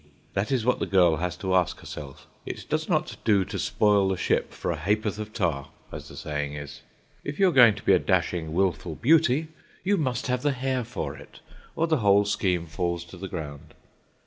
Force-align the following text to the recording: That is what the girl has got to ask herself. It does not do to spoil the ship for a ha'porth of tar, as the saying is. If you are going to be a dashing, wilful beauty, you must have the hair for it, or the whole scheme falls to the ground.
That 0.33 0.51
is 0.51 0.65
what 0.65 0.79
the 0.79 0.87
girl 0.87 1.17
has 1.17 1.35
got 1.35 1.41
to 1.41 1.53
ask 1.53 1.79
herself. 1.79 2.25
It 2.43 2.65
does 2.69 2.89
not 2.89 3.17
do 3.23 3.45
to 3.45 3.59
spoil 3.59 4.07
the 4.09 4.17
ship 4.17 4.51
for 4.51 4.71
a 4.71 4.75
ha'porth 4.75 5.19
of 5.19 5.31
tar, 5.31 5.69
as 5.91 6.07
the 6.07 6.17
saying 6.17 6.55
is. 6.55 6.81
If 7.23 7.37
you 7.39 7.49
are 7.49 7.53
going 7.53 7.75
to 7.75 7.83
be 7.83 7.93
a 7.93 7.99
dashing, 7.99 8.51
wilful 8.51 8.95
beauty, 8.95 9.49
you 9.83 9.97
must 9.97 10.25
have 10.25 10.41
the 10.41 10.53
hair 10.53 10.83
for 10.83 11.15
it, 11.15 11.41
or 11.75 11.85
the 11.85 11.97
whole 11.97 12.25
scheme 12.25 12.65
falls 12.65 13.03
to 13.05 13.17
the 13.17 13.27
ground. 13.27 13.75